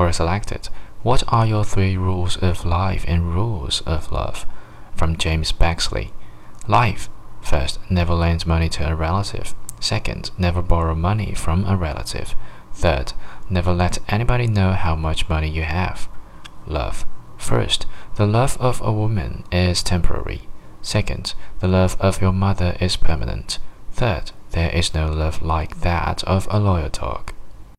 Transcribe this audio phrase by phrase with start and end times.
[0.00, 0.70] Quora selected.
[1.02, 4.46] What are your three rules of life and rules of love?
[4.96, 6.12] From James Baxley.
[6.66, 7.10] Life.
[7.42, 9.54] First, never lend money to a relative.
[9.78, 12.34] Second, never borrow money from a relative.
[12.72, 13.12] Third,
[13.50, 16.08] never let anybody know how much money you have.
[16.66, 17.04] Love.
[17.36, 20.48] First, the love of a woman is temporary.
[20.80, 23.58] Second, the love of your mother is permanent.
[23.92, 27.29] Third, there is no love like that of a loyal dog.